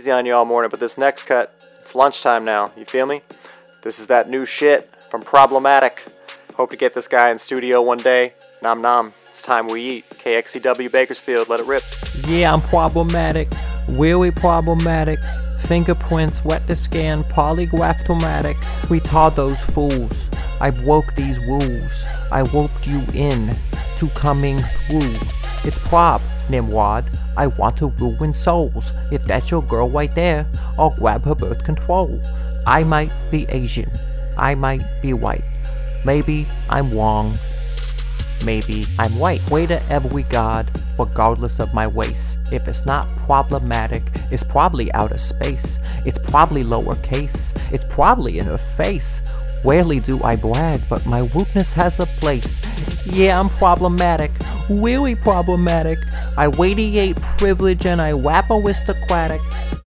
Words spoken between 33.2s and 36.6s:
be Asian. I might be white. Maybe